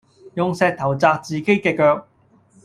[0.33, 2.07] 用石頭砸自己嘅腳